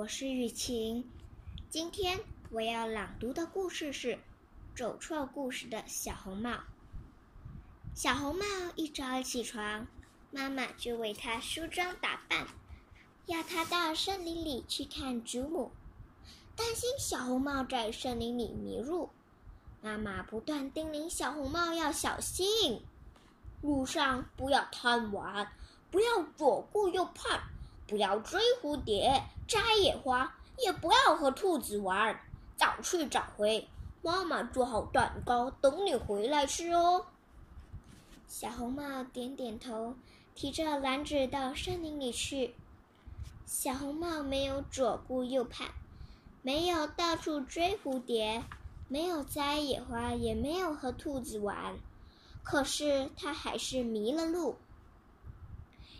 [0.00, 1.04] 我是雨晴。
[1.68, 2.18] 今天
[2.50, 4.14] 我要朗读的故事是
[4.74, 6.52] 《走错故事的小红帽》。
[7.94, 8.46] 小红帽
[8.76, 9.86] 一早起床，
[10.30, 12.46] 妈妈就为她梳妆打扮，
[13.26, 15.70] 要她到森林里去看祖母。
[16.56, 19.10] 担心小红帽在森林里迷路，
[19.82, 22.80] 妈妈不断叮咛小红帽要小心，
[23.60, 25.52] 路上不要贪玩，
[25.90, 27.42] 不要左顾右盼。
[27.90, 32.20] 不要追蝴蝶、摘野花，也不要和兔子玩。
[32.56, 33.66] 早去早回，
[34.00, 37.04] 妈妈做好蛋糕等你回来吃哦。
[38.28, 39.96] 小红帽点点头，
[40.36, 42.54] 提着篮子到森林里去。
[43.44, 45.66] 小红帽没有左顾右盼，
[46.42, 48.44] 没有到处追蝴蝶，
[48.86, 51.76] 没有摘野花，也没有和兔子玩。
[52.44, 54.54] 可是他还是迷了路。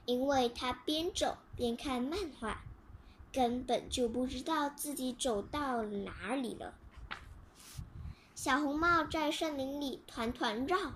[0.06, 2.62] 因为他边走边看漫画，
[3.32, 6.74] 根本就不知道自己走到哪里了。
[8.34, 10.92] 小红帽在森林里团团绕，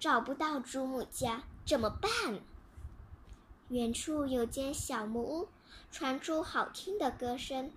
[0.00, 2.10] 找不到祖母家，怎么办？
[3.68, 5.48] 远处有间小木屋，
[5.92, 7.70] 传出好听的歌声。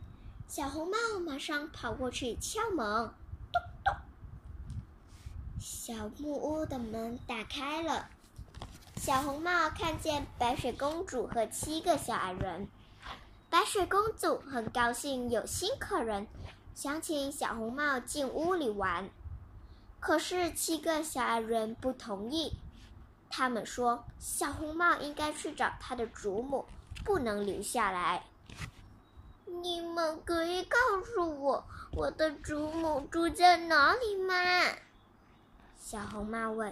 [0.47, 3.12] 小红帽马上跑过去敲门，
[3.53, 3.95] 咚咚。
[5.59, 8.09] 小木屋的门打开了。
[9.03, 12.67] 小红帽看见白雪公主和七个小矮人，
[13.49, 16.27] 白雪公主很高兴有新客人，
[16.75, 19.09] 想请小红帽进屋里玩。
[19.99, 22.55] 可是七个小矮人不同意，
[23.27, 26.67] 他们说小红帽应该去找她的祖母，
[27.03, 28.25] 不能留下来。
[29.47, 34.35] 你们可以告诉我，我的祖母住在哪里吗？
[35.79, 36.72] 小红帽问。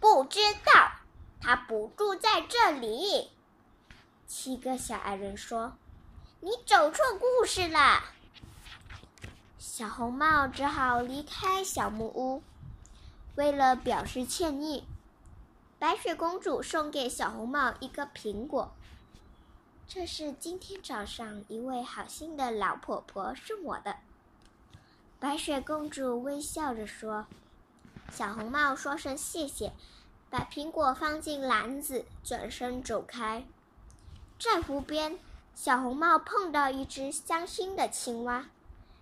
[0.00, 0.97] 不知道。
[1.40, 3.30] 他不住在这里。
[4.26, 5.72] 七个小矮人说
[6.40, 8.04] ：“你走错故事了。”
[9.58, 12.42] 小红帽只好离开小木屋。
[13.36, 14.84] 为了表示歉意，
[15.78, 18.72] 白雪公主送给小红帽一个苹果。
[19.86, 23.96] 这是今天早上一位好心的老婆婆送我的。
[25.20, 27.26] 白雪公主微笑着说
[28.12, 29.72] ：“小红帽说声谢谢。”
[30.30, 33.44] 把苹果放进篮子，转身走开。
[34.38, 35.18] 在湖边，
[35.54, 38.46] 小红帽碰到一只伤心的青蛙。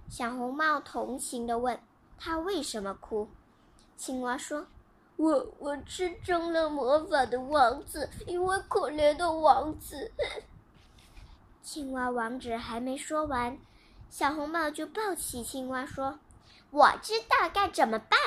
[0.09, 1.81] 小红帽同情地问
[2.17, 3.29] ：“它为什么哭？”
[3.99, 4.67] 青蛙说
[5.17, 10.13] ：“我我吃中了魔法的王子，一位可怜的王子。
[11.63, 13.59] ”青蛙王子还没说完，
[14.09, 16.21] 小红帽就抱起青蛙说
[16.71, 18.19] ：“我知道该怎么办。”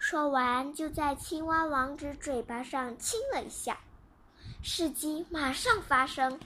[0.00, 3.80] 说完，就在青蛙王子嘴巴上亲了一下，
[4.62, 6.40] 事迹马上发生，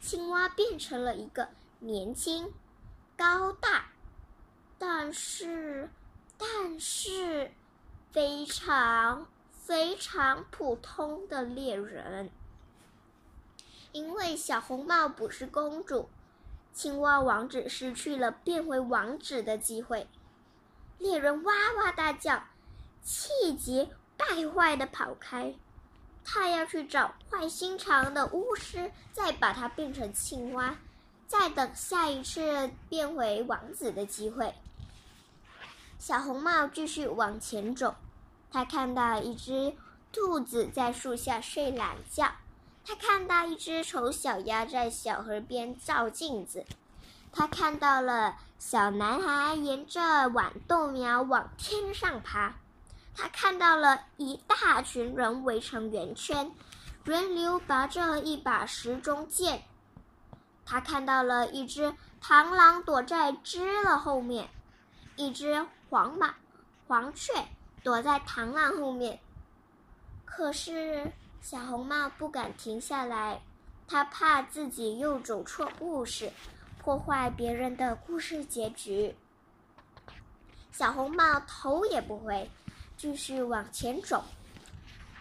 [0.00, 1.50] 青蛙变成了一个
[1.80, 2.50] 年轻、
[3.14, 3.90] 高大，
[4.78, 5.90] 但是，
[6.38, 7.52] 但是
[8.10, 12.30] 非常非常普通的猎人。
[13.92, 16.08] 因为小红帽不是公主，
[16.72, 20.08] 青蛙王子失去了变回王子的机会。
[20.98, 22.42] 猎人哇哇大叫。
[23.04, 25.54] 气急败坏的跑开，
[26.24, 30.78] 他要去找坏心肠的巫师，再把它变成青蛙，
[31.28, 34.54] 再等下一次变回王子的机会。
[35.98, 37.94] 小红帽继续往前走，
[38.50, 39.74] 他看到一只
[40.10, 42.32] 兔子在树下睡懒觉，
[42.86, 46.64] 他看到一只丑小鸭在小河边照镜子，
[47.30, 50.00] 他看到了小男孩沿着
[50.30, 52.54] 豌豆苗往天上爬。
[53.16, 56.50] 他看到了一大群人围成圆圈，
[57.04, 59.62] 轮流拔着一把时钟剑。
[60.66, 64.48] 他看到了一只螳螂躲在枝了后面，
[65.16, 66.34] 一只黄马
[66.88, 67.32] 黄雀
[67.82, 69.20] 躲在螳螂后面。
[70.24, 73.40] 可是小红帽不敢停下来，
[73.86, 76.32] 他怕自己又走错故事，
[76.78, 79.14] 破坏别人的故事结局。
[80.72, 82.50] 小红帽头也不回。
[83.04, 84.24] 继续往前走，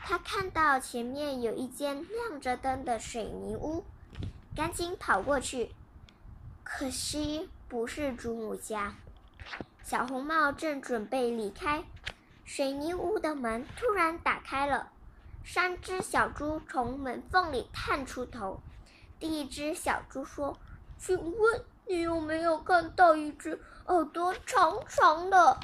[0.05, 3.83] 他看到前面有一间亮着灯的水泥屋，
[4.55, 5.69] 赶紧跑过去。
[6.63, 8.95] 可惜不是祖母家。
[9.83, 11.83] 小红帽正准备离开，
[12.45, 14.89] 水泥屋的门突然打开了，
[15.43, 18.61] 三只小猪从门缝里探出头。
[19.19, 20.57] 第一只小猪说
[20.97, 25.59] ：“请问你有没有看到一只耳朵长长的？”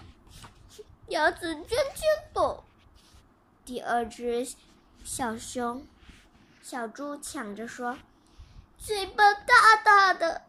[1.10, 2.64] 牙齿尖尖的，
[3.66, 4.48] 第二只
[5.04, 5.88] 小熊、
[6.62, 7.98] 小猪抢着说
[8.78, 10.44] ：“嘴巴大大的。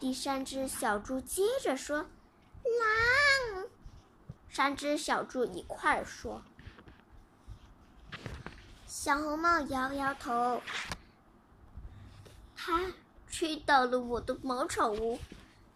[0.00, 1.98] 第三只小猪接着说
[2.66, 3.68] ：“狼。”
[4.50, 6.42] 三只小猪一块儿说。
[8.86, 10.60] 小红帽摇摇头，
[12.56, 12.92] 它
[13.30, 15.20] 吹倒了我的茅草屋。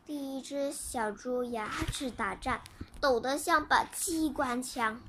[0.04, 2.60] 第一只小猪牙齿打颤，
[3.00, 5.00] 抖得像把机关枪。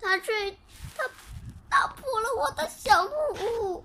[0.00, 0.58] 它吹，
[0.96, 1.08] 它
[1.68, 3.10] 打破了我的小木
[3.60, 3.84] 屋。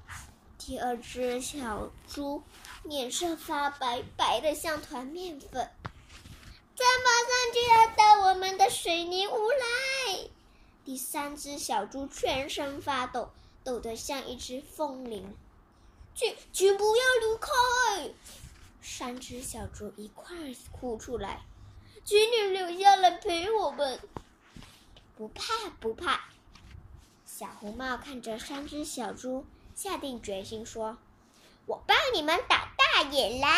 [0.57, 2.43] 第二只小猪
[2.83, 5.69] 脸色发白，白的像团面粉。
[6.75, 10.29] 它马上就要到我们的水泥屋来。
[10.85, 13.31] 第三只小猪全身发抖，
[13.63, 15.35] 抖得像一只风铃。
[16.15, 18.13] 请请不要离开！
[18.81, 21.41] 三只小猪一块儿哭出来，
[22.07, 23.99] 请你留下来陪我们。
[25.17, 25.43] 不怕
[25.81, 26.21] 不怕，
[27.25, 29.45] 小红帽看着三只小猪，
[29.75, 30.97] 下定决心说
[31.67, 33.51] ：“我帮你们打大野狼。”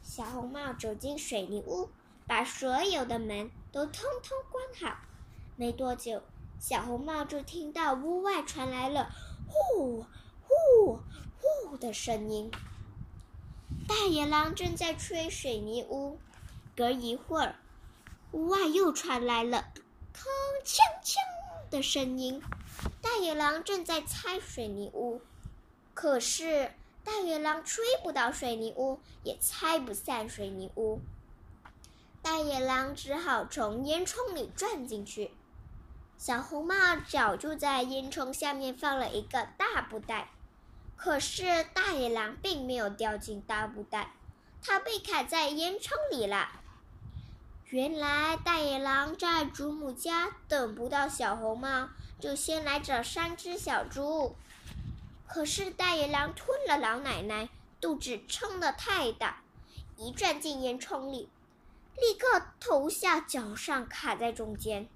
[0.00, 1.90] 小红帽走进水泥屋，
[2.28, 4.96] 把所有的门都通通关好。
[5.56, 6.22] 没多久，
[6.60, 9.10] 小红帽就听到屋外传来了
[9.50, 10.06] “呼
[10.46, 11.00] 呼
[11.66, 12.48] 呼”的声音。
[13.88, 16.20] 大野狼正在吹水泥屋。
[16.80, 17.56] 隔一会儿。
[18.32, 19.66] 屋外又传来了
[20.16, 20.24] “铿
[20.64, 21.16] 锵锵”
[21.70, 22.42] 的声音，
[23.02, 25.20] 大野狼正在拆水泥屋，
[25.92, 26.72] 可是
[27.04, 31.02] 大野狼吹不到水泥屋，也拆不散水泥屋。
[32.22, 35.32] 大野狼只好从烟囱里钻进去。
[36.16, 40.30] 小红帽脚就在烟囱下面放了一个大布袋，
[40.96, 44.14] 可是大野狼并没有掉进大布袋，
[44.62, 46.59] 它被卡在烟囱里了。
[47.70, 51.88] 原来大野狼在祖母家等不到小红帽，
[52.18, 54.34] 就先来找三只小猪。
[55.28, 57.48] 可是大野狼吞了老奶奶，
[57.80, 59.42] 肚子撑得太大，
[59.96, 61.28] 一钻进烟囱里，
[61.94, 64.88] 立刻头下脚上卡在中间。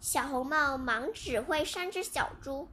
[0.00, 2.66] 小红帽忙指挥三只小猪，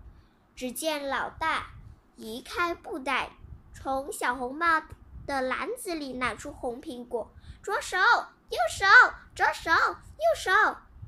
[0.56, 1.68] 只见老大
[2.16, 3.34] 移开布袋，
[3.72, 4.82] 从小红帽
[5.28, 7.30] 的篮子里拿出红苹果，
[7.62, 7.98] 左手。
[8.50, 8.86] 右手，
[9.36, 10.52] 左手，右手，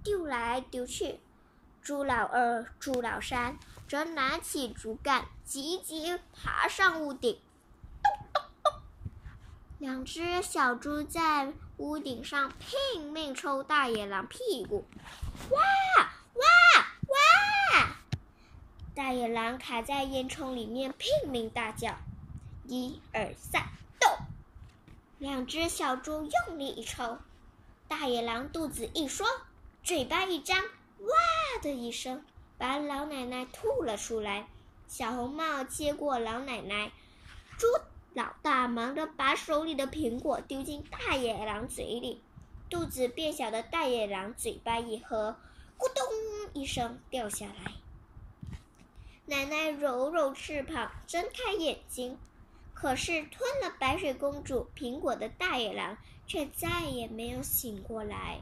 [0.03, 1.19] 丢来丢去。
[1.81, 3.57] 猪老二、猪老三
[3.87, 7.39] 则拿起竹竿，急急爬上屋顶。
[8.03, 8.73] 咚咚咚！
[9.79, 14.85] 两只小猪在屋顶上拼命抽大野狼屁股。
[15.51, 15.59] 哇
[16.33, 16.43] 哇
[17.07, 17.97] 哇！
[18.95, 21.95] 大野狼卡在烟囱里面，拼命大叫。
[22.65, 23.69] 一二三，
[25.19, 27.17] 两只小猪用力一抽。
[27.87, 29.25] 大野狼肚子一缩，
[29.83, 32.23] 嘴巴一张，哇的一声，
[32.57, 34.47] 把老奶奶吐了出来。
[34.87, 36.91] 小红帽接过老奶奶，
[37.57, 37.67] 猪
[38.13, 42.21] 老大忙着把手里的苹果丢进大野狼嘴里。
[42.69, 45.37] 肚子变小的大野狼嘴巴一合，
[45.77, 46.05] 咕咚
[46.53, 47.73] 一声掉下来。
[49.25, 52.17] 奶奶揉揉翅膀，睁开眼睛，
[52.79, 55.97] 可是吞了白雪公主苹果的大野狼。
[56.27, 58.41] 却再也没有醒过来。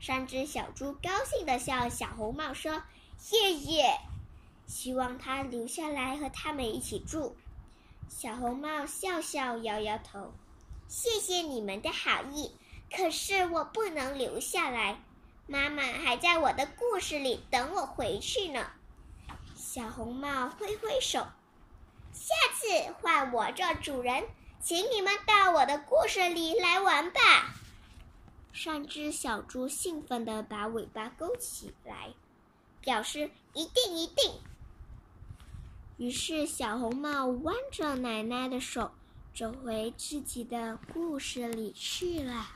[0.00, 2.82] 三只小猪高兴地向小红帽说
[3.20, 3.98] ：“谢谢，
[4.66, 7.36] 希望它留下来和他们一起住。”
[8.08, 10.32] 小红帽笑笑摇摇头
[10.88, 12.52] ：“谢谢你们的好意，
[12.90, 14.98] 可是我不能留下来。
[15.46, 18.70] 妈妈还在我的故事里等我回去呢。”
[19.54, 21.26] 小红帽挥挥手
[22.16, 24.24] ：“下次换我做主人。”
[24.58, 27.54] 请你们到我的故事里来玩吧！
[28.52, 32.14] 三只小猪兴奋地把尾巴勾起来，
[32.80, 34.40] 表示一定一定。
[35.98, 38.90] 于是小红帽弯着奶奶的手，
[39.32, 42.55] 走回自己的故事里去了。